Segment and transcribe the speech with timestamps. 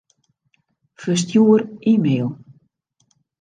[1.01, 2.29] Ferstjoer e-mail.